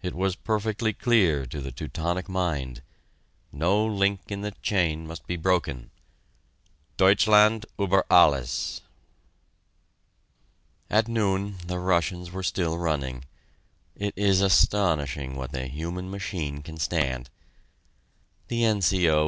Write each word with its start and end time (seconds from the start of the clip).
It 0.00 0.14
was 0.14 0.36
perfectly 0.36 0.92
clear 0.92 1.44
to 1.44 1.60
the 1.60 1.72
Teutonic 1.72 2.28
mind. 2.28 2.82
No 3.50 3.84
link 3.84 4.20
in 4.30 4.42
the 4.42 4.52
chain 4.62 5.08
must 5.08 5.26
be 5.26 5.34
broken. 5.36 5.90
Deutschland 6.96 7.66
über 7.76 8.04
Alles! 8.08 8.82
At 10.88 11.08
noon 11.08 11.56
the 11.66 11.80
Russians 11.80 12.30
were 12.30 12.44
still 12.44 12.78
running 12.78 13.24
it 13.96 14.12
is 14.16 14.40
astonishing 14.40 15.34
what 15.34 15.50
the 15.50 15.66
human 15.66 16.12
machine 16.12 16.62
can 16.62 16.76
stand! 16.78 17.28
The 18.46 18.62
N.C.O. 18.62 19.18